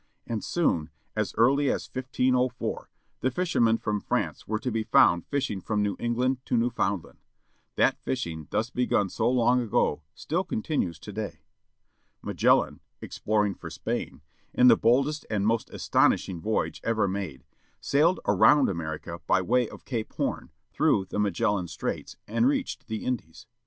And 0.25 0.43
soon, 0.43 0.89
as 1.15 1.35
early 1.35 1.69
as 1.69 1.87
1504, 1.87 2.89
the 3.19 3.29
fishermen 3.29 3.77
from 3.77 4.01
France 4.01 4.47
were 4.47 4.57
to 4.57 4.71
be 4.71 4.83
foimd 4.83 5.27
fishing 5.27 5.61
from 5.61 5.83
New 5.83 5.95
England 5.99 6.39
to 6.45 6.57
Newfoundland. 6.57 7.19
That 7.75 7.99
fishing 7.99 8.47
thus 8.49 8.71
begim 8.71 9.09
so 9.11 9.29
long 9.29 9.61
ago 9.61 10.01
still 10.15 10.43
continues 10.43 10.97
today. 10.97 11.41
Magellan, 12.23 12.79
exploring 12.99 13.53
for 13.53 13.69
Spain, 13.69 14.21
in 14.55 14.69
the 14.69 14.75
boldest 14.75 15.27
and 15.29 15.45
most 15.45 15.69
astonishing 15.69 16.41
voyage 16.41 16.81
ever 16.83 17.07
made, 17.07 17.43
sailed 17.79 18.19
around 18.25 18.69
America 18.69 19.21
by 19.27 19.43
way 19.43 19.69
of 19.69 19.85
Cape 19.85 20.11
Horn, 20.13 20.49
through 20.71 21.05
the 21.11 21.19
"Magellan 21.19 21.67
Straits," 21.67 22.15
and 22.27 22.47
reached 22.47 22.87
the 22.87 23.05
Indies. 23.05 23.45